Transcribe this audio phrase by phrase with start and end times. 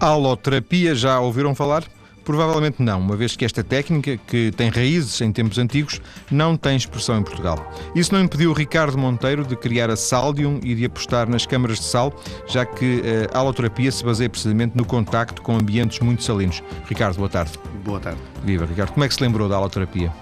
[0.00, 1.84] Haloterapia, já ouviram falar?
[2.24, 6.00] Provavelmente não, uma vez que esta técnica, que tem raízes em tempos antigos,
[6.30, 7.70] não tem expressão em Portugal.
[7.94, 11.84] Isso não impediu Ricardo Monteiro de criar a Saldium e de apostar nas câmaras de
[11.84, 12.14] sal,
[12.46, 13.02] já que
[13.32, 16.62] a haloterapia se baseia precisamente no contacto com ambientes muito salinos.
[16.86, 17.52] Ricardo, boa tarde.
[17.84, 18.20] Boa tarde.
[18.44, 18.92] Viva, Ricardo.
[18.92, 20.12] Como é que se lembrou da haloterapia?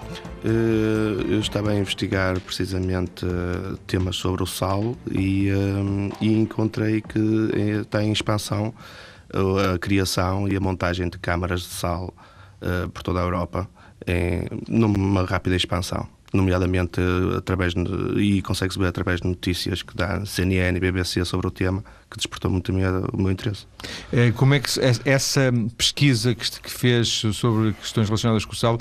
[0.43, 7.01] Eh, eu estava a investigar precisamente eh, temas sobre o sal e, eh, e encontrei
[7.01, 7.19] que
[7.81, 8.73] está em expansão
[9.73, 12.13] a criação e a montagem de câmaras de sal
[12.93, 13.69] por toda a Europa
[14.05, 17.01] em, numa rápida expansão nomeadamente
[17.35, 17.81] através de,
[18.19, 22.17] e consegue-se ver através de notícias que dá CNN e BBC sobre o tema, que
[22.17, 23.65] despertou muito o meu interesse.
[24.11, 24.69] É, como é que
[25.05, 28.79] essa pesquisa que fez sobre questões relacionadas com o sal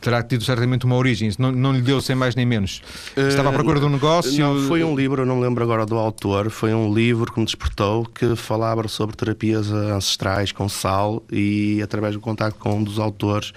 [0.00, 1.30] terá tido certamente uma origem?
[1.38, 2.82] Não, não lhe deu sem mais nem menos?
[3.16, 4.38] Estava à procura de um negócio?
[4.38, 7.46] Não, foi um livro, não me lembro agora do autor, foi um livro que me
[7.46, 12.98] despertou que falava sobre terapias ancestrais com sal e através do contato com um dos
[12.98, 13.52] autores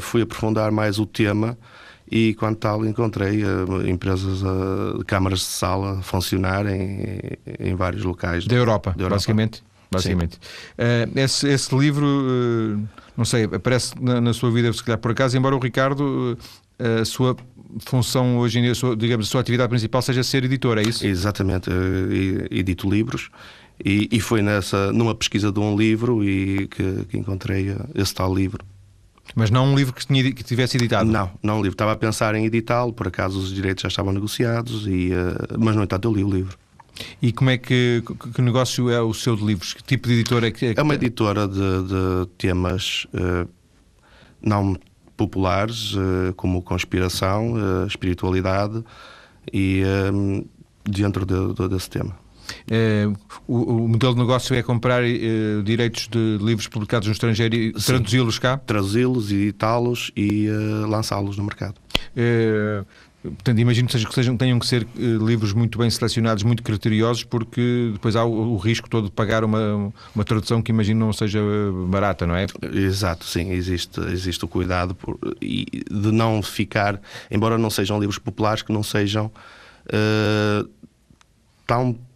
[0.00, 1.56] fui aprofundar mais o tema
[2.12, 7.18] e, quanto tal, encontrei uh, empresas, uh, câmaras de sala a funcionar em,
[7.58, 9.16] em vários locais da Europa, da Europa.
[9.16, 9.64] basicamente.
[9.90, 10.36] basicamente.
[10.36, 12.04] Uh, esse, esse, livro,
[13.16, 16.36] não sei, aparece na, na, sua vida, se calhar por acaso, embora o Ricardo,
[17.00, 17.34] a sua
[17.86, 21.06] função hoje em dia, digamos, a sua atividade principal seja ser editor, é isso?
[21.06, 21.70] Exatamente,
[22.50, 23.30] edito livros.
[23.82, 28.34] E, e, foi nessa, numa pesquisa de um livro e que, que encontrei esse tal
[28.34, 28.62] livro.
[29.34, 31.10] Mas não um livro que, tinha, que tivesse editado?
[31.10, 31.74] Não, não um livro.
[31.74, 35.74] Estava a pensar em editá-lo, por acaso os direitos já estavam negociados, e, uh, mas
[35.74, 36.58] no entanto eu li o livro.
[37.20, 38.02] E como é que,
[38.34, 39.72] que negócio é o seu de livros?
[39.72, 40.74] Que tipo de editora é que é?
[40.76, 43.48] É uma editora de, de temas uh,
[44.40, 44.76] não
[45.16, 47.54] populares, uh, como conspiração,
[47.86, 48.84] espiritualidade,
[49.52, 49.82] e
[50.84, 52.21] dentro de, de, desse tema.
[52.70, 57.54] Uh, o, o, modelo de negócio é comprar uh, direitos de livros publicados no estrangeiro
[57.54, 58.56] e traduzi-los cá?
[58.58, 61.74] Traduzi-los, editá-los e uh, lançá-los no mercado.
[63.22, 67.90] Portanto, imagino que, que sejam, tenham que ser livros muito bem selecionados, muito criteriosos, porque
[67.92, 71.40] depois há o, o, risco todo de pagar uma, uma tradução que imagino não seja
[71.86, 72.46] barata, não é?
[72.74, 77.00] Exato, sim, existe, existe o cuidado por, de não ficar,
[77.30, 79.30] embora não sejam livros populares, que não sejam
[81.66, 82.11] tão eh,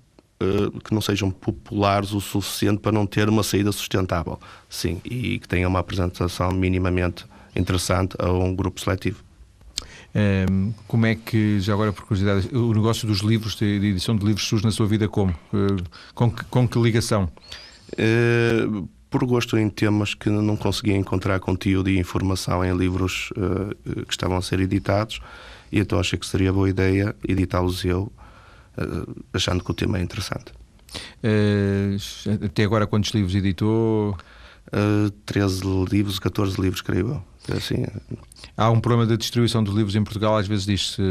[0.84, 4.38] que não sejam populares o suficiente para não ter uma saída sustentável.
[4.68, 7.24] Sim, e que tenham uma apresentação minimamente
[7.54, 9.24] interessante a um grupo seletivo.
[10.14, 14.16] Um, ehm, como é que, já agora por curiosidade, o negócio dos livros, de edição
[14.16, 15.32] de livros, surge na sua vida como?
[15.52, 15.82] Uh,
[16.14, 17.30] com, que, com que ligação?
[17.92, 24.04] Uh, por gosto em temas que não conseguia encontrar conteúdo e informação em livros uh,
[24.04, 25.20] que estavam a ser editados,
[25.70, 28.25] e então achei que seria boa ideia editá-los eu eh,
[29.32, 30.52] achando que o tema é interessante.
[31.22, 34.16] Uh, até agora, quantos livros editou?
[34.68, 37.56] Uh, 13 livros, 14 livros, creio eu.
[37.56, 37.84] Assim,
[38.56, 41.02] Há um problema de distribuição dos livros em Portugal, às vezes diz-se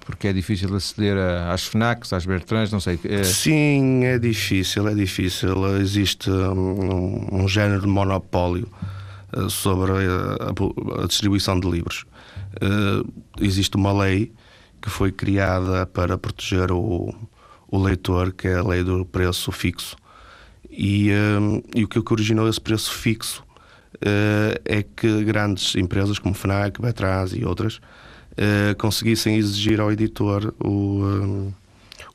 [0.00, 2.98] porque é difícil aceder às FNACs, às Bertrands, não sei.
[3.04, 3.22] É...
[3.22, 5.76] Sim, é difícil, é difícil.
[5.76, 8.68] Existe um, um género de monopólio
[9.50, 12.04] sobre a, a, distribuição de livros.
[12.56, 13.06] Uh,
[13.40, 14.32] existe uma lei
[14.80, 17.14] que foi criada para proteger o,
[17.68, 19.96] o leitor, que é a lei do preço fixo.
[20.70, 23.42] E, um, e o que originou esse preço fixo
[23.96, 30.54] uh, é que grandes empresas como FNAC, Betras e outras uh, conseguissem exigir ao editor
[30.62, 31.52] o, um,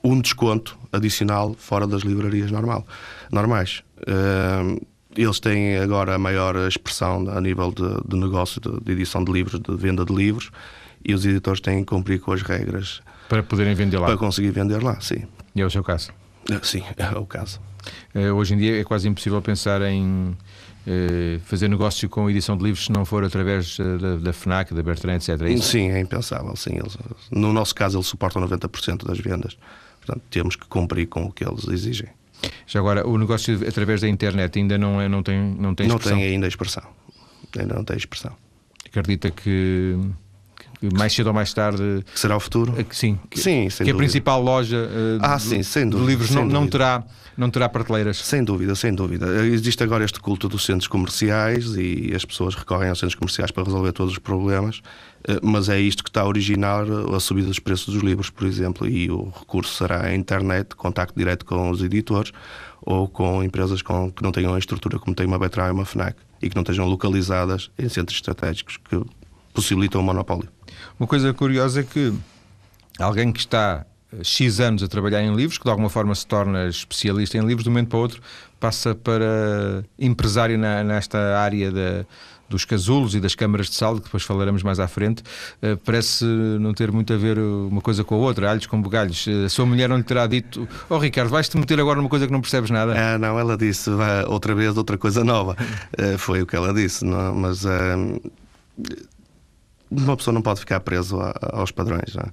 [0.03, 2.85] um, desconto adicional fora das livrarias normal,
[3.31, 3.83] normais.
[3.99, 4.81] Uh,
[5.15, 9.31] eles têm agora a maior expressão a nível de, de negócio de, de edição de
[9.31, 10.51] livros, de venda de livros
[11.05, 14.07] e os editores têm que cumprir com as regras para poderem vender lá.
[14.07, 15.23] Para conseguir vender lá, sim.
[15.55, 16.11] E é o seu caso?
[16.51, 17.59] Ah, sim, é o caso.
[18.15, 20.35] Uh, hoje em dia é quase impossível pensar em
[20.87, 24.83] uh, fazer negócio com edição de livros se não for através da, da, FNAC, da
[24.83, 25.29] Bertrand, etc.
[25.41, 26.55] É sim, é impensável.
[26.55, 26.77] Sim.
[26.77, 26.97] Eles,
[27.31, 29.57] no nosso caso, eles suportam 90% das vendas.
[29.99, 32.09] Portanto, temos que cumprir com o que eles exigem.
[32.67, 36.11] Já agora, o negócio através da internet ainda não, é, não, tem, não tem expressão?
[36.11, 36.83] Não tem ainda expressão.
[37.57, 38.35] Ainda não tem expressão.
[38.85, 39.97] Acredita que
[40.91, 42.03] mais cedo ou mais tarde.
[42.11, 42.73] Que será o futuro?
[42.83, 46.11] Que, sim, que, sim que a principal loja uh, ah, de, sim, sem dúvida, de
[46.11, 47.03] livros não, não, terá,
[47.37, 48.17] não terá prateleiras.
[48.17, 49.27] Sem dúvida, sem dúvida.
[49.45, 53.63] Existe agora este culto dos centros comerciais e as pessoas recorrem aos centros comerciais para
[53.63, 57.59] resolver todos os problemas, uh, mas é isto que está a originar a subida dos
[57.59, 61.81] preços dos livros, por exemplo, e o recurso será a internet, contacto direto com os
[61.81, 62.31] editores
[62.81, 65.85] ou com empresas com, que não tenham a estrutura como tem uma Betra e uma
[65.85, 69.01] FNAC e que não estejam localizadas em centros estratégicos que
[69.53, 70.49] possibilitam o monopólio.
[70.99, 72.13] Uma coisa curiosa é que
[72.99, 73.85] alguém que está
[74.21, 77.63] X anos a trabalhar em livros, que de alguma forma se torna especialista em livros,
[77.63, 78.21] de um momento para o outro
[78.59, 82.05] passa para empresário na, nesta área da
[82.49, 86.23] dos casulos e das câmaras de sal, que depois falaremos mais à frente, uh, parece
[86.23, 89.25] não ter muito a ver uma coisa com a outra, alhos com bugalhos.
[89.25, 92.27] Uh, a sua mulher não lhe terá dito: Oh Ricardo, vais-te meter agora numa coisa
[92.27, 92.93] que não percebes nada?
[92.95, 93.89] Ah, não, ela disse
[94.27, 95.57] outra vez outra coisa nova.
[95.97, 97.65] uh, foi o que ela disse, não, mas
[100.01, 102.15] uma pessoa não pode ficar preso a, aos padrões.
[102.15, 102.31] É?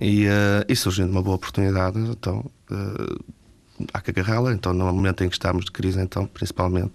[0.00, 0.26] E,
[0.68, 2.44] e surgindo uma boa oportunidade, então
[3.92, 4.52] há que agarrá-la.
[4.52, 6.92] Então, no momento em que estamos de crise, então, principalmente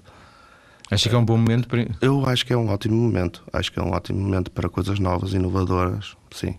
[0.91, 1.87] Acho que é um bom momento para.
[2.01, 3.43] Eu acho que é um ótimo momento.
[3.51, 6.15] Acho que é um ótimo momento para coisas novas, inovadoras.
[6.31, 6.55] Sim.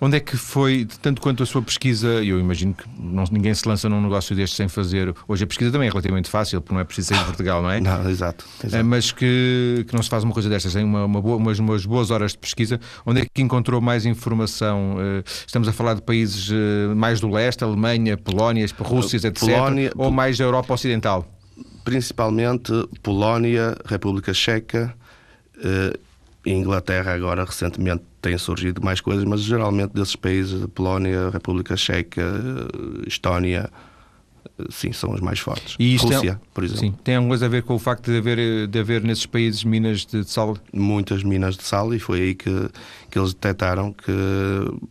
[0.00, 3.66] Onde é que foi, tanto quanto a sua pesquisa, eu imagino que não, ninguém se
[3.68, 5.14] lança num negócio deste sem fazer.
[5.26, 7.70] Hoje a pesquisa também é relativamente fácil, porque não é preciso sair de Portugal, não
[7.70, 7.80] é?
[7.80, 8.44] Não, exato.
[8.64, 8.76] exato.
[8.76, 11.58] É, mas que, que não se faz uma coisa destas, tem uma, uma boa, umas,
[11.58, 12.80] umas, boas horas de pesquisa.
[13.04, 14.96] Onde é que encontrou mais informação?
[14.98, 19.38] Eh, estamos a falar de países eh, mais do leste, Alemanha, Polónia, Rússia, etc.
[19.38, 21.26] Polónia, ou mais da Europa Ocidental?
[21.84, 22.72] principalmente
[23.02, 24.94] Polónia, República Checa
[25.62, 25.98] eh,
[26.44, 32.22] Inglaterra agora recentemente têm surgido mais coisas, mas geralmente desses países, Polónia, República Checa,
[33.06, 33.70] Estónia,
[34.68, 35.76] sim, são os mais fortes.
[35.78, 36.80] E Rússia, tem, por exemplo.
[36.80, 39.64] Sim, tem alguma coisa a ver com o facto de haver, de haver nesses países
[39.64, 40.56] minas de sal?
[40.72, 42.68] Muitas minas de sal e foi aí que,
[43.10, 44.12] que eles detectaram que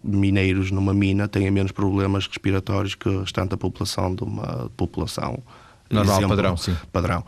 [0.04, 5.44] mineiros numa mina têm menos problemas respiratórios que o restante da população de uma população
[5.90, 6.76] Normal, exemplo, padrão, sim.
[6.92, 7.26] Padrão.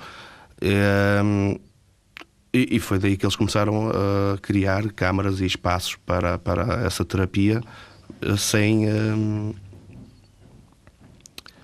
[0.62, 1.58] Ehm,
[2.54, 7.06] e, e, foi daí que eles começaram a criar câmaras e espaços para, para essa
[7.06, 7.62] terapia
[8.22, 8.88] eh, sem.
[8.88, 9.54] Ehm,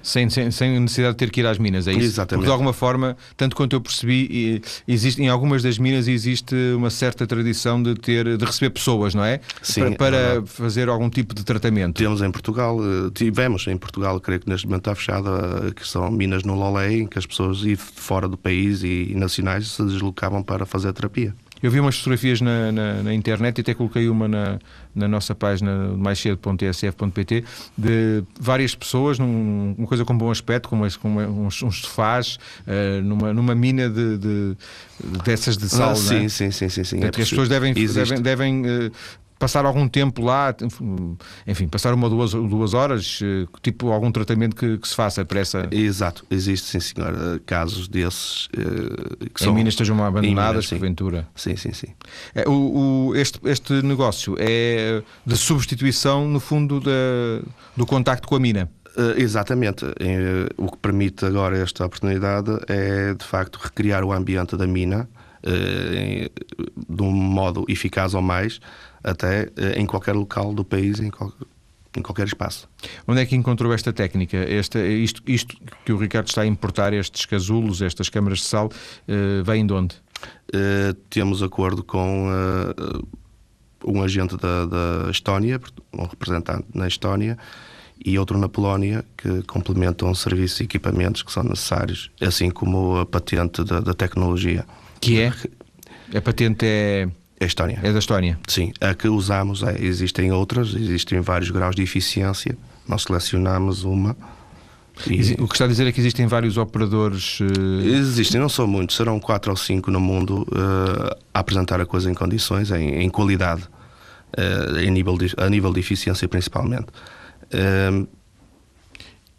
[0.08, 2.02] sem, sem, sem, necessidade de ter que ir às minas, é isso?
[2.02, 2.40] Exatamente.
[2.40, 6.90] Porque de alguma forma, tanto quanto eu percebi, existe, em algumas das minas existe uma
[6.90, 9.42] certa tradição de ter de receber pessoas, não é?
[9.62, 11.98] Sim, para, para fazer algum tipo de tratamento.
[11.98, 16.10] Temos em Portugal, eh, tivemos em Portugal, creio que neste momento está fechada, que são
[16.10, 20.66] minas no Lolé, em que as pessoas fora do país e nacionais se deslocavam para
[20.66, 21.36] fazer terapia.
[21.62, 24.60] Eu vi umas fotografias na, na, na, internet e até coloquei uma na,
[24.94, 27.44] na nossa página maiscedo.tsf.pt
[27.78, 31.10] de várias pessoas, num, uma coisa com bom aspecto, com, com
[31.46, 32.38] uns, uns sofás,
[32.68, 34.58] uh, numa, numa mina de, de,
[35.24, 35.92] dessas de sal.
[35.92, 36.30] Ah, sim, é?
[36.30, 36.96] sim, sim, sim, sim.
[36.98, 38.92] Portanto, é as pessoas devem, devem, devem uh,
[39.40, 40.56] passar algum tempo lá,
[41.46, 45.24] enfim, passar uma ou duas, duas horas, eh, tipo algum tratamento que, que, se faça
[45.24, 45.68] para essa.
[45.72, 49.54] Exato, existe sim, senhor, eh, casos desses eh, que em são.
[49.54, 51.28] Minas estejam abandonadas, Minas, porventura.
[51.36, 51.88] Sim, sim, sim.
[52.34, 56.92] É, o, o, este, este negócio é de substituição, no fundo, da,
[57.76, 58.70] do contacto com a mina.
[58.98, 59.86] Uh, exatamente.
[59.86, 65.08] Uh, o que permite agora esta oportunidade é, de facto, recriar o ambiente da mina
[65.44, 68.60] de um modo eficaz ou mais,
[69.04, 71.32] até eh, em qualquer local do país, em, qual,
[71.96, 72.68] em qualquer espaço.
[73.08, 74.38] Onde é que encontrou esta técnica?
[74.38, 75.56] Esta, isto, isto
[75.86, 79.74] que o Ricardo está a importar, estes casulos, estas câmaras de sal, uh, vem de
[79.74, 79.96] onde?
[80.54, 83.08] Uh, temos acordo com uh,
[83.86, 85.62] um agente da, da Estónia,
[85.94, 87.38] um representante na Estónia,
[88.04, 93.06] e outro na Polónia, que complementam serviços e equipamentos que são necessários, assim como a
[93.06, 94.66] patente da, da tecnologia.
[95.00, 95.34] Que é?
[96.16, 97.08] A patente é
[97.40, 97.80] é Estónia.
[97.84, 98.40] É da Estónia?
[98.48, 98.74] Sim.
[98.82, 102.58] A que usamos, é, existem outras, existem vários graus de eficiência.
[102.88, 104.18] Nós selecionamos uma.
[105.06, 105.36] E...
[105.40, 107.40] O que está a dizer é que existem vários operadores.
[107.40, 107.86] Uh...
[107.86, 112.10] Existem, não são muitos, serão quatro ou cinco no mundo uh, a apresentar a coisa
[112.10, 113.62] em condições, em, em qualidade,
[114.36, 116.88] uh, em nível de, a nível de eficiência principalmente.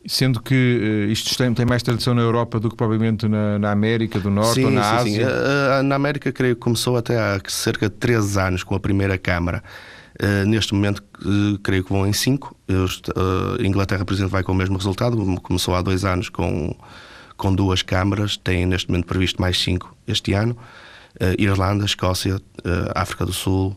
[0.09, 3.71] Sendo que uh, isto tem, tem, mais tradição na Europa do que provavelmente na, na
[3.71, 5.29] América do Norte sim, ou na sim, Ásia?
[5.29, 5.35] Sim.
[5.35, 9.19] Uh, na América, creio que começou até há cerca de 13 anos com a primeira
[9.19, 9.63] Câmara.
[10.19, 11.03] Uh, neste momento,
[11.63, 12.57] creio que vão em 5.
[12.71, 15.17] Uh, Inglaterra, por exemplo, vai com o mesmo resultado.
[15.43, 16.75] Começou há dois anos com,
[17.37, 20.57] com duas câmaras, tem neste momento previsto mais 5 este ano.
[21.37, 22.41] Irlanda, Escócia,
[22.95, 23.77] África do Sul,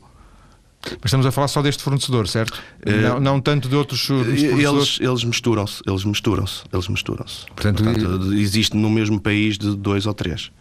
[0.83, 2.61] mas estamos a falar só deste fornecedor, certo?
[2.85, 7.45] Uh, não, não, tanto de outros Eles, eles misturam-se, eles misturam-se, eles misturam-se.
[7.47, 10.51] Portanto, Portanto, existe no mesmo país de dois ou três.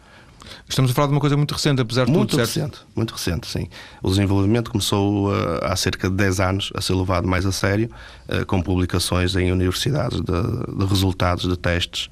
[0.69, 3.47] Estamos a falar de uma coisa muito recente, apesar de muito tudo, recente, Muito recente,
[3.47, 3.69] sim.
[4.03, 7.91] O desenvolvimento começou uh, há cerca de 10 anos a ser levado mais a sério,
[8.29, 12.09] uh, com publicações em universidades de, de, resultados de testes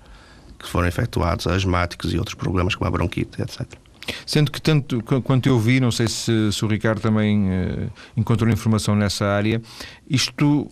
[0.58, 3.64] que foram efetuados, asmáticos e outros problemas como a bronquite, etc.
[4.26, 8.50] Sendo que, tanto quanto eu vi, não sei se, se o Ricardo também uh, encontrou
[8.50, 9.60] informação nessa área,
[10.08, 10.68] isto.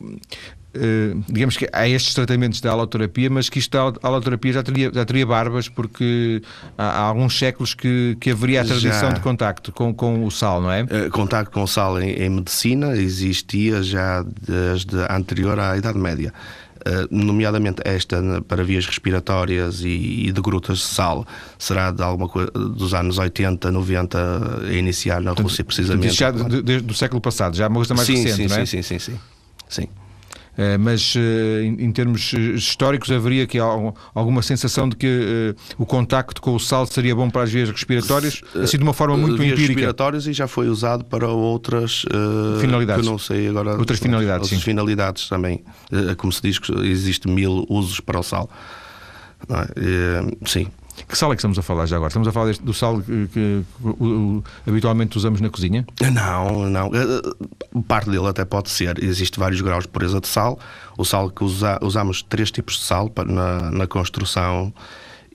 [0.77, 4.91] Uh, digamos que há estes tratamentos da haloterapia, mas que isto da haloterapia já teria,
[4.93, 6.43] já teria barbas, porque
[6.77, 9.13] há, há alguns séculos que, que haveria a tradição já.
[9.15, 10.83] de contacto com, com o sal, não é?
[10.83, 16.31] Uh, contacto com o sal em, em medicina existia já desde anterior à Idade Média.
[16.87, 21.27] Eh, nomeadamente esta para vias respiratórias e, de grutas de sal,
[21.59, 26.15] será de alguma coisa dos anos 80, 90 a iniciar na Rússia, precisamente.
[26.15, 28.67] Já desde o século passado, já é uma coisa mais sim, recente, sim, não é?
[28.67, 29.19] Sim, sim, sim.
[29.69, 29.83] sim.
[29.83, 30.06] Eh,
[30.81, 36.55] mas eh, em termos eh, históricos haveria que alguma sensação de que o contacto com
[36.55, 39.73] o sal seria bom para as vias respiratórias, assim de uma forma muito vias empírica.
[39.73, 42.05] respiratórias e já foi usado para outras
[42.61, 43.05] finalidades.
[43.05, 43.77] Que não sei agora.
[43.77, 44.65] Outras finalidades, outras sim.
[44.65, 45.63] finalidades também.
[46.17, 48.49] Como se diz que existe mil usos para o sal.
[49.51, 50.49] É?
[50.49, 50.69] Sim.
[51.09, 52.09] Que sal é que estamos a falar já agora?
[52.09, 55.87] Estamos a falar deste, do sal que, que, que habitualmente usamos na cozinha?
[56.13, 56.87] Não, não.
[56.87, 59.03] Eh, eh, parte dele até pode ser.
[59.03, 60.59] Existem vários graus de pureza de sal.
[60.97, 64.73] O sal que usa, usamos três tipos de sal na, na construção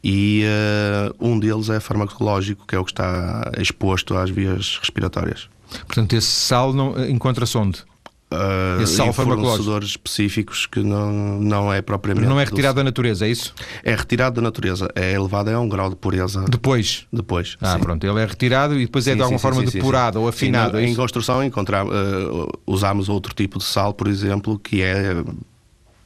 [0.03, 5.47] e uh, um deles é farmacológico, que é o que está exposto às vias respiratórias.
[5.85, 6.73] Portanto, esse sal
[7.07, 7.83] encontra-se onde?
[8.31, 12.27] Uh, Esse sal fornecedores específicos que não, não é propriamente.
[12.27, 12.77] Não é retirado do...
[12.77, 13.53] da natureza, é isso?
[13.83, 16.45] É retirado da natureza, é elevado a um grau de pureza.
[16.50, 17.05] Depois?
[17.11, 17.57] Depois.
[17.61, 17.79] Ah, sim.
[17.79, 20.27] pronto, ele é retirado e depois é sim, é de alguma sim, forma depurado ou
[20.27, 20.77] afinado.
[20.77, 25.23] É em construção encontramos, uh, usamos outro tipo de sal, por exemplo, que é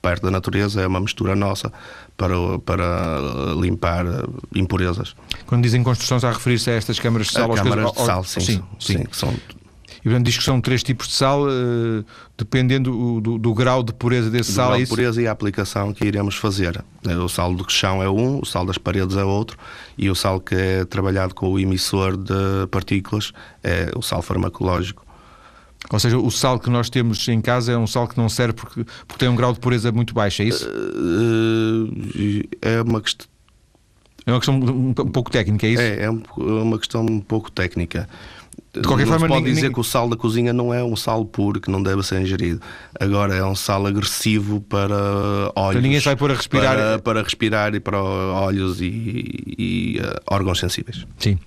[0.02, 1.74] perto da natureza, é uma mistura nossa
[2.16, 3.20] para, para
[3.60, 4.06] limpar
[4.54, 5.16] impurezas.
[5.48, 7.52] Quando dizem construção, está a referir-se a estas câmaras de sal?
[7.52, 9.34] A câmaras de sal, sim, sim, sim, que são
[10.06, 12.06] e portanto diz que são três tipos de sal, uh,
[12.38, 14.68] dependendo do, do, do, grau de pureza desse do sal.
[14.68, 16.86] Grau é de pureza e a aplicação que iremos fazer.
[17.08, 19.58] Eh, o sal do chão é um, o sal das paredes é outro,
[19.98, 23.34] e o sal que é trabalhado com o emissor de partículas
[23.64, 25.04] é o sal farmacológico.
[25.90, 28.54] Ou seja, o sal que nós temos em casa é um sal que não serve
[28.54, 30.70] porque, porque tem um grau de pureza muito baixo, é isso?
[30.70, 33.28] Uh, é uma questão.
[34.28, 35.82] É uma questão um pouco técnica, é isso?
[35.82, 38.10] É, é uma questão um pouco técnica.
[38.74, 40.84] De qualquer não forma, se pode ninguém, dizer que o sal da cozinha não é
[40.84, 42.60] um sal puro que não deve ser ingerido.
[43.00, 44.96] Agora é um sal agressivo para
[45.56, 45.72] olhos.
[45.72, 46.76] Então ninguém vai pôr a respirar.
[46.76, 51.06] Para, para respirar e para olhos e, e uh, órgãos sensíveis.
[51.18, 51.40] Sim.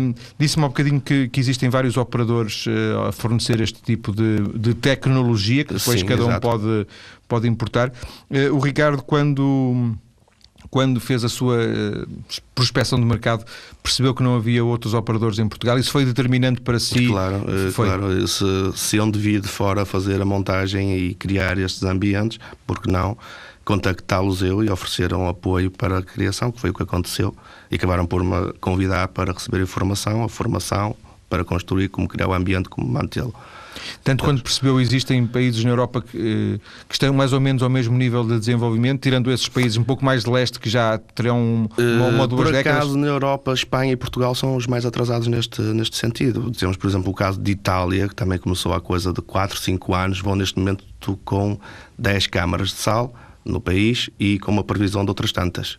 [0.00, 4.14] Um, Disse-me há um bocadinho que, que, existem vários operadores uh, a fornecer este tipo
[4.14, 6.36] de, de tecnologia que depois Sim, cada exato.
[6.36, 6.86] um pode,
[7.28, 7.92] pode importar.
[8.30, 9.94] Uh, o Ricardo, quando
[10.74, 13.44] quando fez a sua uh, prospecção de mercado,
[13.80, 15.78] percebeu que não havia outros operadores em Portugal.
[15.78, 17.06] Isso foi determinante para si?
[17.06, 17.86] Claro, eh, foi.
[17.86, 18.26] claro.
[18.26, 23.16] Se, se onde vir de fora fazer a montagem e criar estes ambientes, porque não?
[23.64, 27.32] Contactá-los eu e ofereceram apoio para a criação, que foi o que aconteceu,
[27.70, 30.96] e acabaram por me convidar para receber informação, a formação,
[31.30, 33.32] para construir como criar o ambiente, como mantê-lo.
[34.02, 37.70] Tanto quando percebeu, existem países na Europa que, eh, que, estão mais ou menos ao
[37.70, 41.68] mesmo nível de desenvolvimento, tirando esses países um pouco mais de leste que já terão
[41.78, 42.82] uma, uma ou duas Por décadas?
[42.82, 46.50] acaso, na Europa, Espanha e Portugal são os mais atrasados neste, neste sentido.
[46.52, 49.94] Temos, por exemplo, o caso de Itália, que também começou há coisa de 4, 5
[49.94, 50.84] anos, vão neste momento
[51.24, 51.58] com
[51.98, 53.14] 10 câmaras de sal
[53.44, 55.78] no país e com uma previsão de outras tantas.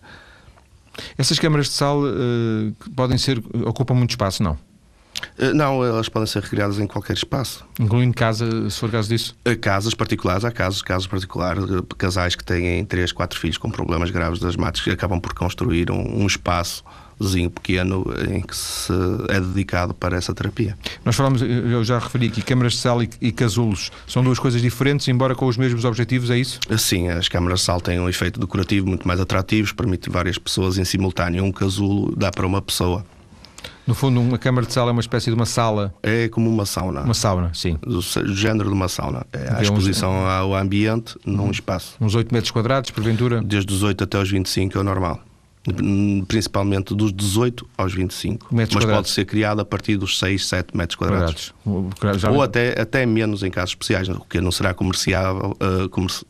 [1.17, 4.57] Essas câmaras de sal uh, podem ser, ocupam muito espaço, não?
[5.37, 7.65] Eh, não, elas podem ser recriadas em qualquer espaço.
[7.79, 9.35] Incluindo casa, se for caso disso?
[9.45, 11.63] Eh, casas particulares, há casos, casos particulares,
[11.97, 15.91] casais que têm 3, 4 filhos com problemas graves das matas que acabam por construir
[15.91, 18.93] um, um espaçozinho pequeno em que se
[19.29, 20.77] é dedicado para essa terapia.
[21.03, 24.61] Nós falamos, eu já referi aqui, câmaras de sal e, e casulos são duas coisas
[24.61, 26.59] diferentes, embora com os mesmos objetivos, é isso?
[26.69, 30.37] Eh, sim, as câmaras de sal têm um efeito decorativo muito mais atrativo, permite várias
[30.37, 31.43] pessoas em simultâneo.
[31.43, 33.05] Um casulo dá para uma pessoa.
[33.87, 35.93] No fundo, uma câmara de sala é uma espécie de uma sala.
[36.01, 37.01] É como uma sauna.
[37.01, 37.77] Uma sauna, sim.
[37.83, 38.01] Do
[38.33, 39.25] género de uma sauna.
[39.31, 40.29] É a exposição uns...
[40.29, 41.95] ao ambiente num espaço.
[42.01, 43.41] Uns 8 metros quadrados, porventura?
[43.43, 45.19] Desde os 8 até os 25 é o normal.
[46.27, 48.53] Principalmente dos 18 aos 25.
[48.53, 49.07] Metros mas quadrados.
[49.07, 51.53] pode ser criado a partir dos 6, 7 metros quadrados.
[51.99, 52.23] quadrados.
[52.23, 56.23] Ou até, até menos em casos especiais, o que não será comercial, uh, comerci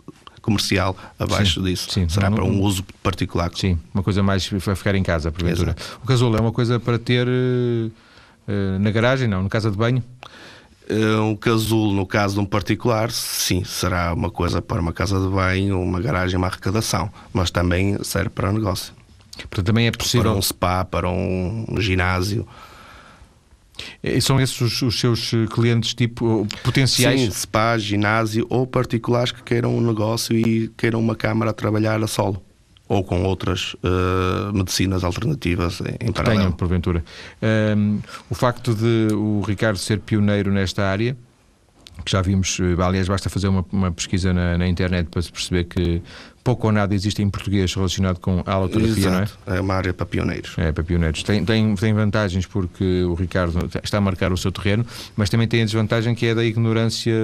[0.45, 1.91] comercial abaixo sim, disso.
[1.91, 3.49] Sim, Será não, para um uso particular.
[3.55, 5.71] Sim, uma coisa mais para ficar em casa, porventura.
[5.71, 5.99] Exato.
[6.03, 9.41] O casulo é uma coisa para ter uh, na garagem, não?
[9.41, 10.03] Na casa de banho?
[10.87, 15.27] Um casulo, no caso de um particular, sim, será uma coisa para uma casa de
[15.27, 18.93] banho, uma garagem, uma arrecadação, mas também serve para um negócio.
[19.35, 20.29] Portanto, também é possível.
[20.29, 22.47] Para um spa, para um ginásio.
[24.03, 27.21] E são esses os, os, seus eh, clientes tipo potenciais?
[27.21, 32.01] Sim, spa, ginásio ou particulares que queiram um negócio e queiram uma câmara a trabalhar
[32.01, 32.41] a solo
[32.87, 36.41] ou com outras uh, medicinas alternativas em, paralelo.
[36.41, 37.03] Tenham, porventura.
[37.75, 41.17] Um, o facto de o Ricardo ser pioneiro nesta área
[42.03, 45.31] que já vimos, eh, aliás, basta fazer uma, uma pesquisa na, na, internet para se
[45.31, 46.01] perceber que
[46.45, 49.57] pouco ou nada existe em português relacionado com a aloterapia, não é?
[49.57, 50.53] É uma área para pioneiros.
[50.57, 51.23] É, para pioneiros.
[51.23, 54.85] Tem, tem, tem vantagens porque o Ricardo está a marcar o seu terreno,
[55.17, 57.15] mas também tem a desvantagem que é da ignorância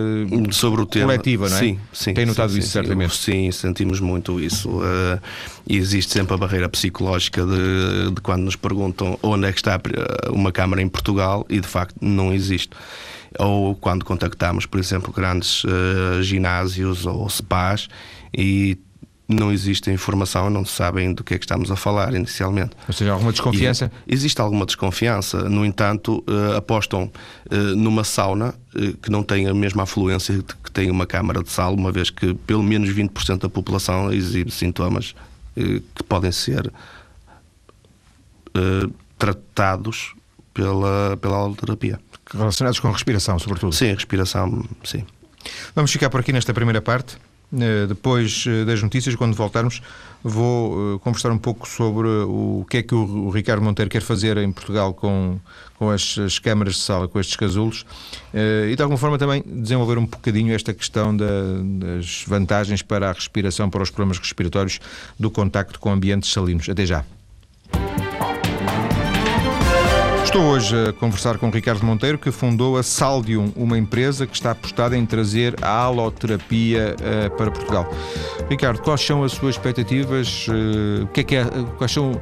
[0.49, 1.59] sobre o tema coletiva, não é?
[1.59, 2.13] Sim, sim.
[2.15, 3.15] Tem notado sim, isso, sim, certamente.
[3.15, 4.69] Sim, sentimos muito isso.
[4.69, 5.21] Uh,
[5.67, 9.79] e existe sempre a barreira psicológica de, de quando nos perguntam onde é que está
[10.31, 12.71] uma câmara em Portugal e de facto não existe
[13.39, 17.87] ou quando contactamos, por exemplo, grandes uh, ginásios ou spas
[18.35, 18.77] e
[19.31, 22.71] não existe informação, não sabem do que é que estamos a falar inicialmente.
[22.87, 23.91] Ou seja, alguma desconfiança?
[24.07, 25.49] E existe alguma desconfiança.
[25.49, 27.11] No entanto, uh, apostam
[27.51, 31.49] uh, numa sauna uh, que não tem a mesma afluência que tem uma câmara de
[31.49, 35.15] sal, uma vez que pelo menos 20% da população exibe sintomas
[35.53, 36.71] que podem ser
[39.17, 40.15] tratados
[40.53, 41.99] pela, pela aloterapia.
[42.33, 43.73] Relacionados com respiração, sobretudo?
[43.73, 45.05] Sim, respiração, sim.
[45.75, 47.17] Vamos ficar por aqui nesta primeira parte.
[47.53, 49.81] Eh, depois eh, das notícias, quando voltarmos,
[50.23, 54.37] vou eh, conversar um pouco sobre o que é que o Ricardo Monteiro quer fazer
[54.37, 55.37] em Portugal com,
[55.77, 57.85] com as, as câmaras de sala, com estes casulos,
[58.33, 61.25] e de alguma forma também desenvolver um bocadinho esta questão da,
[61.79, 64.79] das vantagens para a respiração, para os problemas respiratórios
[65.19, 66.69] do contacto com ambientes salinos.
[66.69, 67.03] Até já.
[70.31, 74.51] Estou hoje a conversar com Ricardo Monteiro, que fundou a Saldium, uma empresa que está
[74.51, 77.93] apostada em trazer a aloterapia uh, para Portugal.
[78.49, 80.47] Ricardo, quais são as suas expectativas?
[80.47, 81.43] Uh, que é que é,
[81.77, 82.13] quais são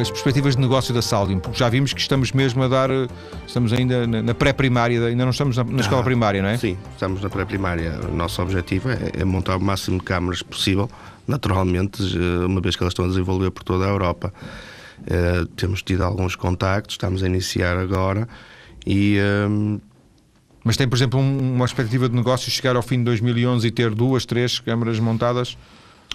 [0.00, 1.40] as perspectivas de negócio da Saldium?
[1.40, 3.06] Porque já vimos que estamos mesmo a dar, eh,
[3.46, 6.56] estamos ainda na, na pré-primária, ainda não estamos na, na escola ah, primária, não é?
[6.56, 8.00] Sim, estamos na pré-primária.
[8.10, 10.88] O nosso objetivo é, é montar o máximo de câmaras possível,
[11.28, 12.02] naturalmente,
[12.46, 14.32] uma vez que elas estão a desenvolver por toda a Europa.
[15.02, 18.28] Uh, temos tido alguns contactos, estamos a iniciar agora
[18.86, 19.18] e.
[19.48, 19.74] Um...
[19.74, 19.80] Ehm,
[20.64, 23.70] Mas tem, por exemplo, um, uma expectativa de negócio chegar ao fim de 2011 e
[23.70, 25.56] ter duas, três câmaras montadas?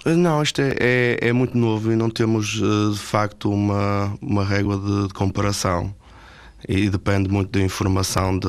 [0.06, 4.17] Eh, não, isto é, é, é muito novo e não temos uh, de facto uma,
[4.22, 5.94] uma régua de, de, comparação.
[6.67, 8.48] E depende muito da informação, de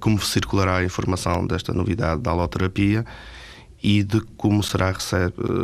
[0.00, 3.04] como circulará a informação desta novidade da aloterapia
[3.82, 4.92] e de como será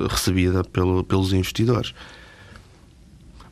[0.08, 1.94] recebida pelo, pelos investidores.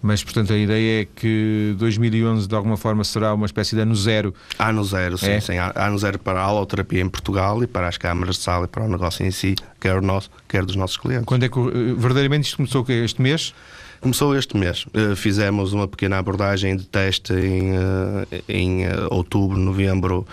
[0.03, 3.95] Mas, portanto, a ideia é que 2011 de alguma forma será uma espécie de ano
[3.95, 4.35] zero.
[4.59, 5.41] Ano zero, sim, é?
[5.41, 5.55] sim.
[5.59, 8.83] Ano zero para a aloterapia em Portugal e para as câmaras de sala e para
[8.85, 11.27] o negócio em si, quer, o nosso, quer dos nossos clientes.
[11.27, 13.55] Quando é que eh, verdadeiramente isto começou este mês?
[14.01, 14.87] Começou este mês.
[14.95, 20.27] Eh, fizemos uma pequena abordagem de teste em, eh, em outubro, novembro,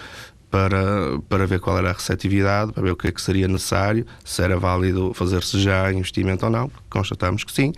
[0.49, 4.07] para, para ver qual era a receptividade, para ver o que é que seria necessário,
[4.23, 6.71] se era válido fazer-se já investimento ou não.
[6.89, 7.73] Constatamos que sim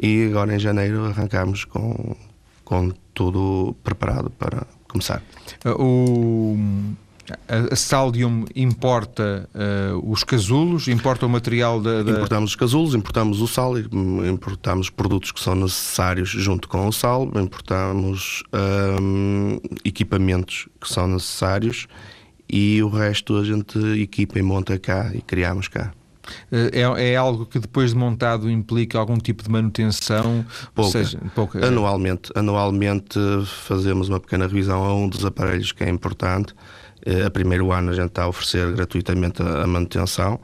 [0.00, 2.16] e agora em janeiro arrancamos com,
[2.64, 5.22] com tudo preparado para começar.
[5.78, 6.56] O,
[7.48, 13.40] a Saldium importa uh, os casulos, importa o material da, da, Importamos os casulos, importamos
[13.40, 18.42] o sal, importamos produtos que são necessários junto com o sal, importamos
[19.00, 21.86] um, equipamentos que são necessários
[22.48, 25.92] e o resto a gente equipa e monta cá e criamos cá.
[26.50, 30.44] Eh, é, é, algo que depois de montado implica algum tipo de manutenção?
[30.74, 30.90] Pouca.
[30.90, 31.66] Seja, pouca.
[31.66, 36.54] Anualmente, anualmente fazemos uma pequena revisão a um dos aparelhos que é importante.
[37.04, 40.40] Eh, a primeiro ano a gente está a oferecer gratuitamente a manutenção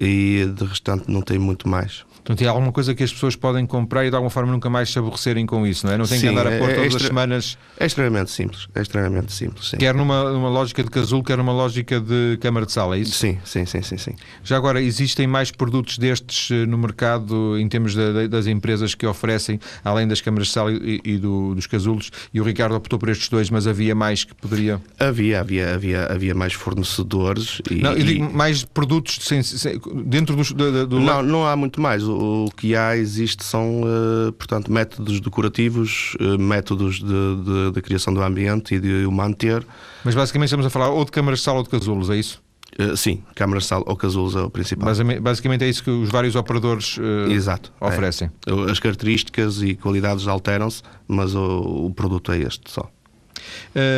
[0.00, 2.04] e de restante não tem muito mais.
[2.24, 4.90] Portanto, é alguma coisa que as pessoas podem comprar e de alguma forma nunca mais
[4.90, 5.98] se aborrecerem com isso, não é?
[5.98, 7.58] Não tem que andar a pôr é, todas é as semanas.
[7.78, 9.68] É extremamente simples, é extremamente simples.
[9.68, 9.76] Sim.
[9.76, 13.12] Quer numa, numa lógica de casulo, quer numa lógica de câmara de sala, é isso?
[13.12, 14.14] Sim, sim, sim, sim, sim.
[14.42, 19.60] Já agora, existem mais produtos destes eh, no mercado em termos das empresas que oferecem,
[19.84, 22.10] além das câmaras de sala e, e do, dos casulos?
[22.32, 24.80] E o Ricardo optou por estes dois, mas havia mais que poderia.
[24.98, 27.60] Havia, havia, havia, havia mais fornecedores.
[27.70, 31.00] E, não, eu digo mais produtos sem, sem, dentro do, do, do.
[31.00, 32.02] Não, não há muito mais.
[32.02, 38.22] O, o que há existe são, uh, portanto, métodos decorativos, uh, métodos de, criação do
[38.22, 39.64] ambiente e de o manter.
[40.04, 42.42] Mas basicamente estamos a falar ou de câmaras de sala ou de casulos, é isso?
[42.78, 44.88] Uh, sim, câmaras de sala ou casulos é o principal.
[45.20, 46.98] Basicamente, é isso que os vários operadores
[47.30, 47.86] Exato, é.
[47.86, 48.30] oferecem.
[48.46, 48.70] É.
[48.70, 52.90] As características e qualidades alteram-se, mas o, o produto é este só.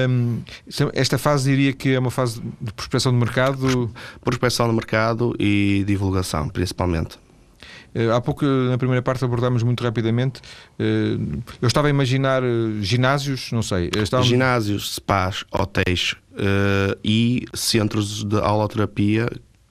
[0.09, 0.41] Um,
[0.95, 3.91] esta fase diria que é uma fase de prospecção de mercado?
[4.23, 7.19] Prospecção de mercado e divulgação, principalmente.
[7.97, 10.43] Eh, há pouco, na primeira parte, abordámos muito rapidamente.
[10.79, 11.17] Eh,
[11.63, 12.47] eu estava a imaginar eh,
[12.83, 13.91] ginásios, não sei.
[13.97, 14.23] Estava...
[14.23, 16.15] Ginásios, spas, hotéis
[17.03, 19.27] e centros de aula-terapia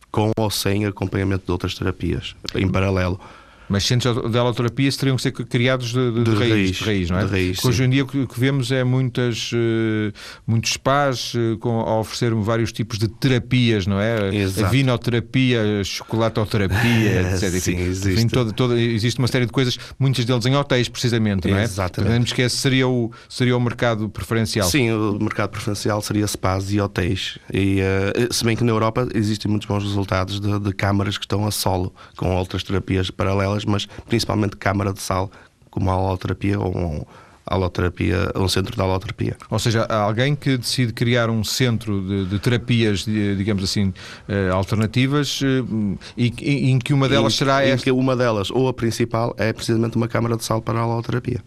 [0.09, 3.19] com ou sem acompanhamento de outras terapias, em paralelo.
[3.67, 6.83] Mas centros de haloterapia teriam que ser criados de, de, de, de, raiz, raiz, de
[6.83, 7.25] raiz, não é?
[7.25, 10.13] Raiz, hoje em dia o que, vemos é muitas, uh,
[10.45, 14.35] muitos spas uh, com, a oferecer vários tipos de terapias, não é?
[14.35, 14.67] Exato.
[14.67, 17.49] A vinoterapia, chocolatoterapia, etc.
[17.59, 18.23] Sim, existe.
[18.25, 21.63] Enfim, existe uma série de coisas, muitas deles em hotéis, precisamente, não é?
[21.63, 22.09] Exatamente.
[22.09, 24.67] Podemos que esse seria o, seria o mercado preferencial.
[24.69, 27.39] Sim, o mercado preferencial seria spas e hotéis.
[27.53, 31.25] E, uh, se bem que na Europa existem muitos bons resultados de, de câmaras que
[31.25, 35.31] estão a solo, com outras terapias paralelas, mas principalmente câmara de sal,
[35.69, 37.05] como a holoterapia ou um,
[37.45, 39.37] aloterapia, um centro de aloterapia.
[39.49, 43.89] Ou seja, há alguém que decide criar um centro de, de terapias, digamos assim,
[44.27, 47.83] uh, alternativas uh, e, e, em que uma delas em, será em esta.
[47.83, 51.41] que uma delas, ou a principal, é precisamente uma câmara de sal para a aloterapia.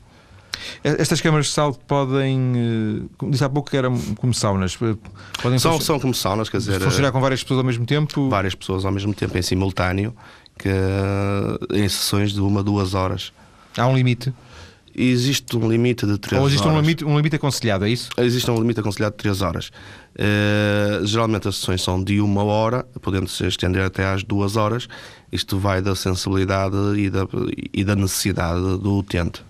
[0.82, 5.80] Estas câmaras de sal podem, como disse há pouco que eram como saunas, podem são,
[5.80, 8.28] são como saunas, quer dizer, funcionar com várias pessoas ao mesmo tempo?
[8.28, 10.12] Várias pessoas ao mesmo tempo, em simultâneo,
[10.58, 10.68] que,
[11.72, 13.32] em sessões de uma, duas horas.
[13.76, 14.32] Há um limite?
[14.94, 16.42] Existe um limite de 3 horas.
[16.42, 18.10] Ou existe um limite, um limite aconselhado, é isso?
[18.18, 19.70] Existe um limite aconselhado de 3 horas.
[20.18, 24.88] Uh, geralmente as sessões são de uma hora, podendo se estender até às duas horas.
[25.30, 27.28] Isto vai da sensibilidade e da,
[27.72, 29.47] e da necessidade do utente.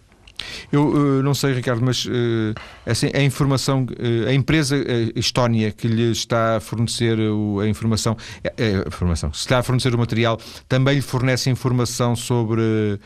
[0.71, 2.55] Eu uh, não sei, Ricardo, mas uh,
[2.87, 4.77] assim, a informação, uh, a empresa
[5.15, 8.17] Estónia que lhe está a fornecer a informação,
[8.87, 12.99] informação, se está a fornecer o material, também lhe fornece informação sobre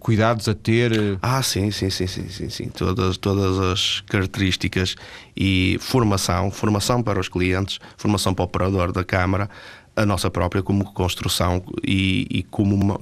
[0.00, 1.18] cuidados a ter?
[1.20, 2.68] Ah, sim, sim, sim, sim, sim, sim.
[2.68, 4.96] Todas, todas as características
[5.36, 9.48] e formação, formação para os clientes, formação para o operador da câmara,
[9.94, 12.98] a nossa própria como construção e, e como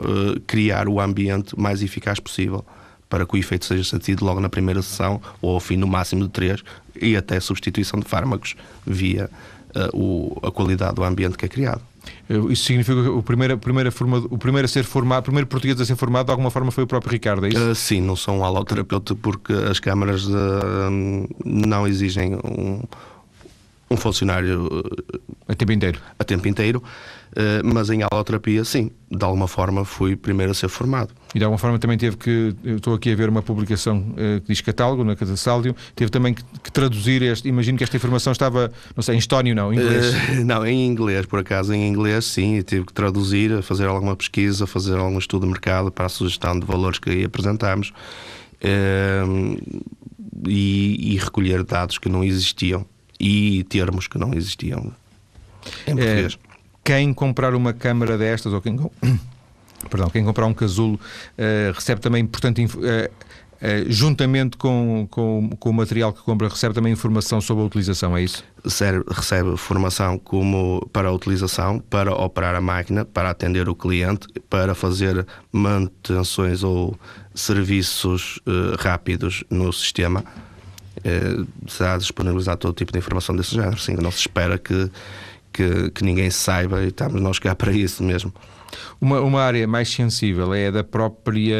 [0.46, 2.64] criar o ambiente mais eficaz possível
[3.10, 6.22] para que o efeito seja sentido logo na primeira sessão ou ao fim no máximo
[6.22, 6.62] de três
[6.94, 8.54] e até substituição de fármacos
[8.86, 9.28] via
[9.74, 11.82] uh, o, a qualidade do ambiente que é criado.
[12.48, 13.92] Isso significa que o primeiro, primeiro,
[14.30, 16.84] o primeiro a ser formado, o primeiro português a ser formado, de alguma forma foi
[16.84, 17.70] o próprio Ricardo, é isso?
[17.70, 20.26] Uh, sim, não sou um aloterapeuta porque as câmaras
[21.44, 22.82] não exigem um,
[23.90, 24.68] um funcionário
[25.48, 26.00] a tempo inteiro.
[26.18, 26.82] A tempo inteiro.
[27.34, 31.14] Eh, mas em aloterapia, sim, de alguma forma fui primeiro a ser formado.
[31.32, 34.40] E de alguma forma também teve que, eu estou aqui a ver uma publicação uh,
[34.40, 37.96] que diz catálogo na Casa Sáudio, teve também que, que, traduzir, este, imagino que esta
[37.96, 40.12] informação estava, não sei, em estónio não, em inglês?
[40.12, 44.66] Uh, não, em inglês, por acaso, em inglês sim, tive que traduzir, fazer alguma pesquisa,
[44.66, 47.92] fazer algum estudo de mercado para a sugestão de valores que aí apresentámos
[50.46, 52.84] e, e recolher dados que não existiam
[53.20, 54.92] e termos que não existiam
[55.86, 56.38] em português.
[56.46, 56.50] É
[56.82, 58.76] quem comprar uma câmara destas, ou quem,
[59.90, 63.10] perdão, quem comprar um casulo, uh, recebe também, portanto, uh, uh,
[63.86, 68.22] juntamente com, com, com, o material que compra, recebe também informação sobre a utilização, é
[68.22, 68.42] isso?
[68.64, 74.26] Recebe, recebe formação como para a utilização, para operar a máquina, para atender o cliente,
[74.48, 76.98] para fazer manutenções ou
[77.34, 78.40] serviços
[78.78, 80.24] rápidos no sistema.
[81.68, 83.78] Será disponibilizar todo tipo de informação desse género.
[83.78, 84.90] Sim, não se espera que
[85.52, 88.32] que, que ninguém saiba e estamos nós cá para isso mesmo.
[89.00, 91.56] Uma, uma área mais sensível é a da própria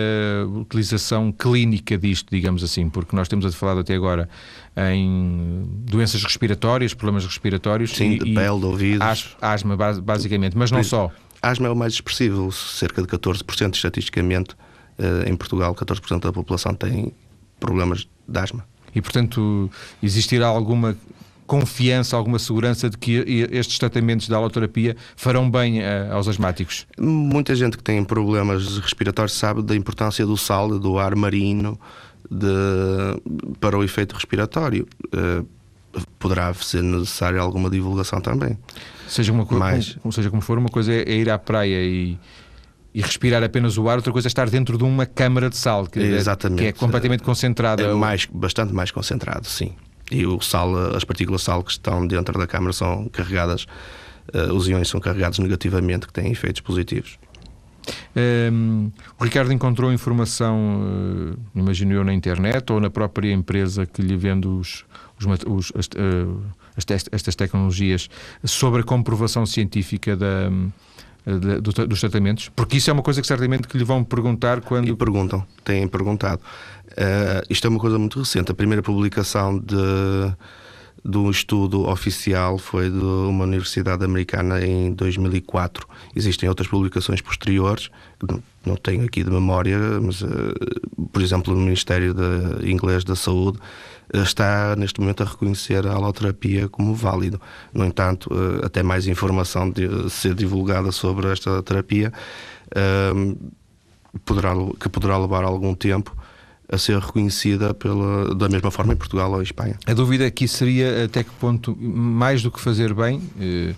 [0.55, 4.29] utilização clínica disto, digamos assim, porque nós temos falado até agora
[4.77, 7.91] em doenças respiratórias, problemas respiratórios.
[7.91, 9.37] Sim, e, de pele, de ouvidos.
[9.41, 11.11] Asma, basicamente, mas não só.
[11.43, 14.55] Asma é o mais expressivo, cerca de 14% estatisticamente
[14.99, 17.13] eh, em Portugal, 14% da população tem
[17.59, 18.65] problemas de asma.
[18.95, 19.71] E, portanto,
[20.03, 20.97] existirá alguma
[21.47, 26.87] confiança, alguma segurança de que estes tratamentos da aloterapia farão bem uh, aos asmáticos?
[26.97, 31.77] Muita gente que tem problemas respiratórios sabe da importância do sal, do ar marino
[32.31, 32.47] de,
[33.59, 34.87] para o efeito respiratório.
[35.07, 35.45] Uh,
[36.21, 38.57] poderá ser necessária alguma divulgação também.
[39.09, 42.17] Seja, uma, Mas, como, seja como for, uma coisa é, é ir à praia e
[42.93, 45.87] e respirar apenas o ar, outra coisa é estar dentro de uma câmara de sal,
[45.87, 46.63] que, Exatamente.
[46.63, 47.83] que é completamente concentrada.
[47.83, 49.75] É mais, bastante mais concentrado, sim
[50.11, 53.67] e o sal, as partículas de sal que estão dentro da câmara são carregadas,
[54.35, 57.19] uh, os íons são carregados negativamente, que têm efeitos positivos.
[58.15, 63.87] Um, ehm, o Ricardo encontrou informação, uh, imagino eu, na internet ou na própria empresa
[63.87, 64.85] que lhe vende os,
[65.19, 66.43] os, os as, uh,
[67.13, 68.09] estas tecnologias
[68.45, 70.51] sobre a comprovação científica da,
[71.27, 72.51] de, dos tratamentos?
[72.55, 74.89] Porque isso é uma coisa que certamente que lhe vão perguntar quando.
[74.89, 76.41] E perguntam, têm perguntado.
[76.93, 78.51] Uh, isto é uma coisa muito recente.
[78.51, 79.77] A primeira publicação de,
[81.05, 85.87] de um estudo oficial foi de uma universidade americana em 2004.
[86.15, 87.91] Existem outras publicações posteriores,
[88.67, 90.29] não, tenho aqui de memória, mas, uh,
[91.11, 93.59] por exemplo, no Ministério de Inglês da Saúde
[94.15, 97.41] uh, está neste momento a reconhecer a aloterapia como válido.
[97.73, 98.31] No entanto,
[98.63, 102.13] até mais informação de ser divulgada sobre esta terapia
[104.25, 106.15] poderá, que poderá levar algum tempo
[106.71, 109.77] a ser reconhecida pela, da mesma forma em Portugal ou em Espanha.
[109.87, 113.75] A dúvida aqui seria até que ponto, mais do que fazer bem, eh,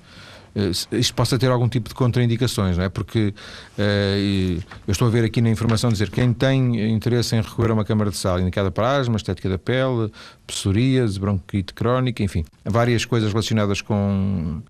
[0.54, 2.88] eh, isto possa ter algum tipo de contraindicações, não é?
[2.90, 3.32] Porque
[3.78, 7.74] eh, eu estou a ver aqui na informação dizer quem tem interesse em recorrer a
[7.74, 10.12] uma câmara de sal indicada para asma, estética da pele,
[10.46, 14.60] psoríase, bronquite crónica, enfim, várias coisas relacionadas com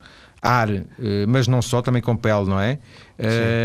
[0.43, 0.85] ar, eh,
[1.29, 2.81] mas não só, também com pele, não é?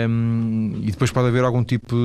[0.07, 1.95] Um, e depois pode haver algum tipo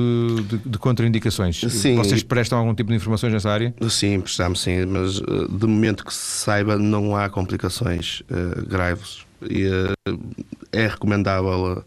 [0.49, 1.59] de, de contraindicações.
[1.59, 1.95] Sim.
[1.95, 3.73] Vocês prestam algum tipo de informações nessa área?
[3.87, 9.67] Sim, prestamos sim, mas de momento que se saiba não há complicações uh, graves e
[9.67, 10.19] uh,
[10.71, 11.83] é recomendável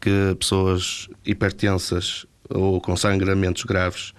[0.00, 4.12] que pessoas hipertensas ou com sangramentos graves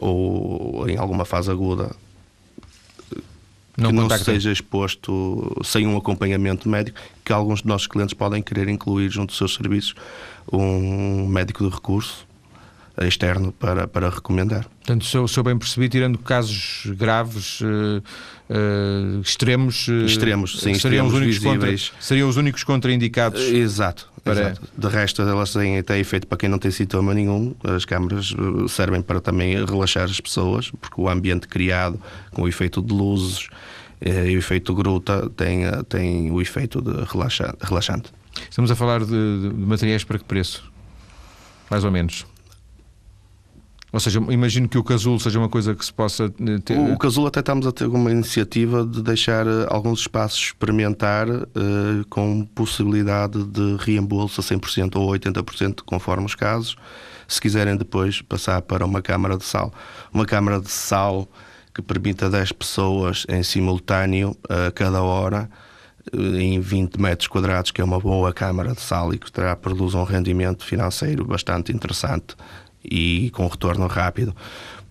[0.00, 1.94] ou em alguma fase aguda
[3.76, 8.42] não, que não seja exposto sem um acompanhamento médico, que alguns dos nossos clientes podem
[8.42, 9.94] querer incluir junto dos seus serviços
[10.52, 12.26] um médico de recurso
[13.04, 14.66] externo para, para recomendar.
[14.78, 18.02] Portanto, se eu bem percebi, tirando casos graves, uh,
[18.48, 23.42] uh, extremos, uh, extremos, sim, seriam, os únicos contra, seriam os únicos contraindicados.
[23.42, 24.40] exato, para...
[24.52, 24.62] exato.
[24.78, 27.54] De resto, elas têm até efeito para quem não tem sintoma nenhum.
[27.64, 28.32] As câmaras
[28.68, 33.48] servem para também relaxar as pessoas, porque o ambiente criado com o efeito de luzes
[34.00, 38.10] e o efeito gruta tem, tem o efeito de relaxante.
[38.48, 40.70] Estamos a falar de, de materiais para que preço?
[41.70, 42.26] Mais ou menos.
[43.96, 46.78] Ou seja, imagino que o casulo seja uma coisa que se possa eh, ter.
[46.78, 51.46] O, casulo até estamos a ter uma iniciativa de deixar eh, alguns espaços experimentar uh,
[52.10, 56.76] com possibilidade de reembolso a 100% ou 80%, conforme os casos,
[57.26, 59.72] se quiserem depois passar para uma câmara de sal.
[60.12, 61.26] Uma câmara de sal
[61.74, 65.48] que permita 10 pessoas em simultâneo a cada hora
[66.12, 69.94] em 20 metros quadrados, que é uma boa câmara de sal e que terá, produz
[69.94, 72.36] um rendimento financeiro bastante interessante
[72.90, 74.34] e com retorno rápido,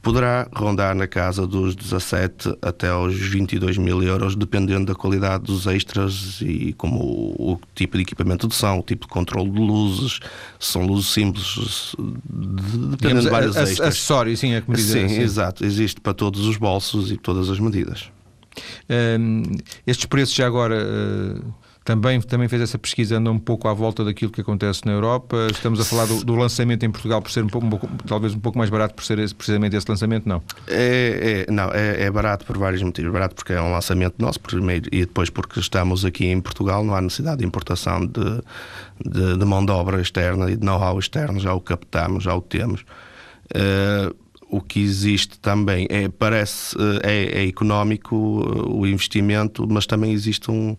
[0.06, 5.66] poderá rondar na casa dos 17 até aos 22 mil euros, dependendo da qualidade dos
[5.66, 9.58] extras e como o, o tipo de equipamento de som, o tipo de controle de
[9.58, 10.20] luzes,
[10.60, 13.80] se são luzes simples, dependendo Digamos, de vários extras.
[13.80, 15.10] Acessórios, sim, é como dizer.
[15.10, 15.24] Sim, assim.
[15.24, 15.66] exato.
[15.66, 18.12] Existe para todos os bolsos e todas as medidas.
[19.20, 19.42] Um,
[19.88, 20.78] estes preços já agora...
[20.78, 24.92] Uh também, também fez essa pesquisa, anda um pouco à volta daquilo que acontece na
[24.92, 25.48] Europa.
[25.52, 28.34] Estamos a falar do, do lançamento em Portugal por ser um pouco, um pouco, talvez
[28.34, 30.42] um pouco mais barato por ser esse, precisamente esse lançamento, não?
[30.68, 33.14] É, é não, é, é, barato por vários motivos.
[33.14, 36.96] Barato porque é um lançamento nosso, primeiro, e depois porque estamos aqui em Portugal, não
[36.96, 38.42] há necessidade de importação de,
[39.06, 42.42] de, de mão de obra externa e de know-how externo, já o captamos, já o
[42.42, 42.82] temos.
[43.56, 44.12] Uh,
[44.50, 50.50] o que existe também é, parece, eh, é, é económico o investimento, mas também existe
[50.50, 50.76] um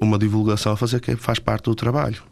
[0.00, 2.22] uma divulgação a fazer que faz parte do trabalho.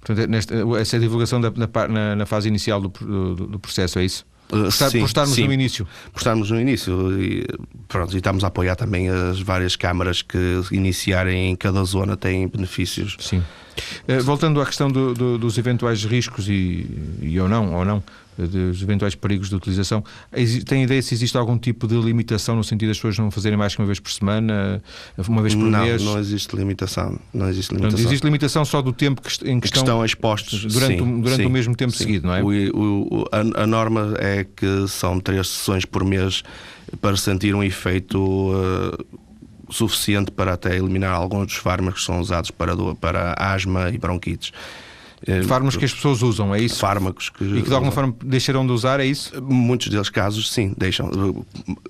[0.00, 3.98] Portanto, nesta, essa é a divulgação da, na, na, fase inicial do, do, do processo,
[3.98, 4.26] é isso?
[4.50, 5.46] Uh, Estar, sim, por estarmos sim.
[5.46, 5.86] no início.
[6.12, 7.46] Por estarmos no início e,
[7.86, 12.48] pronto, e estamos a apoiar também as várias câmaras que iniciarem em cada zona têm
[12.48, 13.16] benefícios.
[13.20, 13.42] Sim.
[14.08, 16.86] Uh, voltando à questão do, do, dos eventuais riscos e,
[17.20, 18.02] e ou não, ou não,
[18.46, 20.04] dos eventuais perigos de utilização.
[20.66, 23.74] Tem ideia se existe algum tipo de limitação no sentido das pessoas não fazerem mais
[23.74, 24.82] que uma vez por semana,
[25.28, 26.02] uma vez por não, mês?
[26.02, 27.18] Não, existe limitação.
[27.32, 27.98] Não existe limitação.
[27.98, 31.22] Não, existe limitação só do tempo que, em que, estão, estão, expostos durante, sim, o,
[31.22, 31.98] durante sim, o mesmo tempo sim.
[31.98, 32.42] seguido, não é?
[32.42, 36.42] O, o, a, a, norma é que são três sessões por mês
[37.00, 38.18] para sentir um efeito.
[38.18, 39.20] Uh,
[39.72, 44.52] suficiente para até eliminar alguns dos fármacos que são usados para, para asma e bronquites.
[45.26, 46.78] Eh, fármacos que as pessoas usam, é isso?
[46.78, 47.44] Fármacos que.
[47.44, 49.42] E que de alguma forma deixarão de usar, é isso?
[49.42, 51.10] Muitos deles casos, sim, deixam.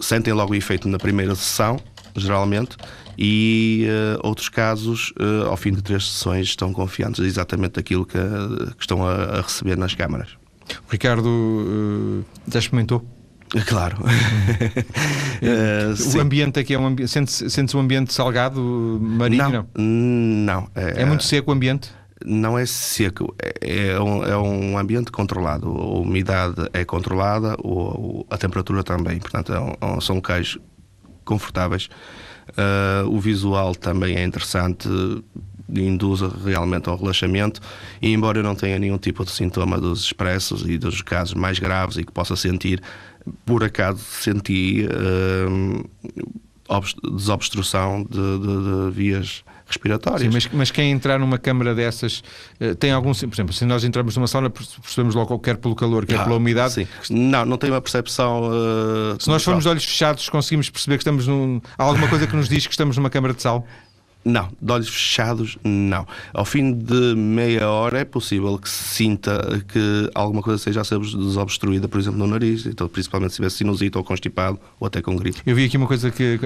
[0.01, 1.79] Sentem logo o efeito na primeira sessão,
[2.17, 2.77] geralmente,
[3.17, 8.19] e uh, outros casos, uh, ao fim de três sessões, estão confiantes exatamente daquilo que,
[8.19, 10.31] que estão a, a, receber nas câmaras.
[10.89, 13.05] O Ricardo uh, já experimentou?
[13.67, 13.99] Claro.
[14.03, 14.09] uh,
[16.17, 17.11] o ambiente aqui é um ambiente.
[17.11, 18.61] Sente-se sente um ambiente salgado,
[19.01, 19.67] marinho?
[19.75, 19.85] Não.
[19.85, 20.69] Não.
[20.75, 21.91] É, é muito seco o ambiente?
[22.25, 25.69] Não é seco, é, é, um, é um ambiente controlado.
[25.69, 29.19] A umidade é controlada, o, a temperatura também.
[29.19, 30.59] Portanto, é um, são locais
[31.25, 31.89] confortáveis.
[32.51, 34.89] Uh, o visual também é interessante,
[35.69, 37.61] induz realmente ao relaxamento.
[38.03, 41.59] E embora eu não tenha nenhum tipo de sintoma dos expressos e dos casos mais
[41.59, 42.83] graves e que possa sentir,
[43.47, 45.91] por acaso senti uh,
[47.17, 50.23] desobstrução de, de, de vias respiratórias.
[50.23, 52.23] Sim, mas, mas quem entrar numa câmara dessas
[52.59, 53.13] eh, tem algum.
[53.13, 56.37] Por exemplo, se nós entramos numa sauna, percebemos logo quer pelo calor, quer ah, pela
[56.37, 56.75] umidade.
[56.75, 56.87] Sim.
[57.11, 58.51] Não, não tem uma percepção.
[58.51, 61.61] Uh, se nós formos de olhos fechados, conseguimos perceber que estamos num.
[61.79, 63.67] Há alguma coisa que nos diz que estamos numa câmara de sal?
[64.25, 66.07] Não, de olhos fechados, não.
[66.35, 70.85] Ao fim de meia hora é possível que se sinta que alguma coisa seja a
[70.85, 75.01] ser desobstruída, por exemplo, no nariz, então, principalmente se tiver sinusite ou constipado ou até
[75.01, 75.41] com gripe.
[75.47, 76.39] Eu vi aqui uma coisa que,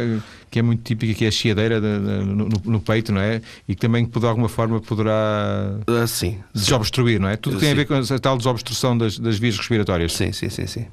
[0.50, 3.42] que é muito típica, que é a chiadeira de, de, no, no, peito, não é?
[3.68, 7.37] E que também, de alguma forma, poderá uh, sim, desobstruir, não é?
[7.37, 7.72] Tudo tem sim.
[7.72, 10.12] a ver com a tal desobstrução das, das vias respiratórias.
[10.12, 10.66] Sim, sim, sim.
[10.66, 10.87] sim.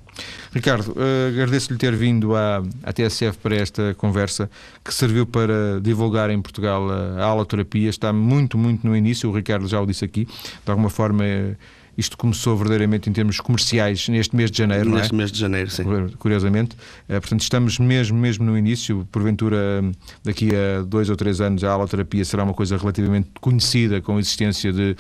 [0.54, 4.50] Ricardo, uh, agradeço-lhe ter vindo à, à TSF para esta conversa
[4.84, 7.90] que serviu para divulgar em Portugal a, a aloterapia.
[7.90, 11.24] Está muito, muito no início, o Ricardo já o disse aqui, de alguma forma.
[11.98, 15.18] Isto começou verdadeiramente em termos comerciais neste mês de janeiro, neste é?
[15.18, 15.84] mês de janeiro, sim.
[16.18, 16.76] Curiosamente.
[17.08, 19.06] Eh, portanto, estamos mesmo, mesmo no início.
[19.12, 19.84] Porventura,
[20.24, 24.20] daqui a dois ou três anos, a aloterapia será uma coisa relativamente conhecida, com a
[24.20, 24.96] existência de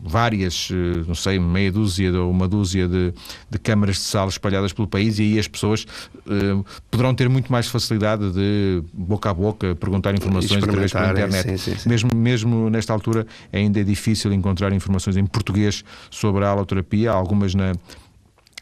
[0.00, 3.12] várias, eh, não sei, meia dúzia ou uma dúzia de,
[3.50, 5.86] de câmaras de sala espalhadas pelo país e aí as pessoas
[6.26, 11.42] uh, poderão ter muito mais facilidade de boca a boca perguntar informações através da internet.
[11.42, 11.88] Sim, sim, sim.
[11.88, 17.54] Mesmo, mesmo nesta altura ainda é difícil encontrar informações em português sobre a aloterapia, algumas
[17.54, 17.72] na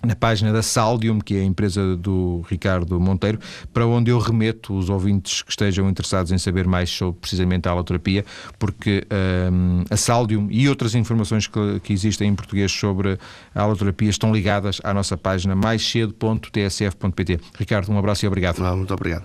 [0.02, 3.38] na página da Saldium, que é a empresa do Ricardo Monteiro,
[3.72, 7.72] para onde eu remeto os ouvintes que estejam interessados em saber mais sobre precisamente a
[7.72, 8.24] aloterapia,
[8.58, 9.06] porque
[9.52, 13.18] um, a Saldium e outras informações que, que, existem em português sobre
[13.54, 17.40] a aloterapia estão ligadas à nossa página maiscedo.tsf.pt.
[17.58, 18.60] Ricardo, um abraço e obrigado.
[18.60, 19.24] Muito obrigado.